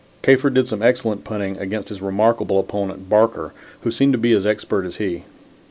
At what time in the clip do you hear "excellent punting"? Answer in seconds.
0.81-1.59